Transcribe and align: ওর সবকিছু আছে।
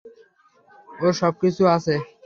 ওর 0.99 1.13
সবকিছু 1.21 1.63
আছে। 1.75 1.95